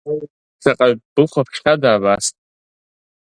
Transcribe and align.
Шаҟаҩ 0.63 0.93
быхәаԥшхьада 1.13 1.89
абас? 1.97 2.25